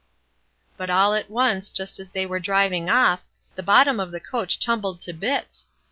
But 0.77 0.89
all 0.89 1.13
at 1.13 1.29
once, 1.29 1.69
just 1.69 1.99
as 1.99 2.09
they 2.09 2.25
were 2.25 2.39
driving 2.39 2.89
off, 2.89 3.21
the 3.53 3.61
bottom 3.61 3.99
of 3.99 4.09
the 4.09 4.19
coach 4.19 4.57
tumbled 4.57 4.99
to 5.01 5.13
bits. 5.13 5.67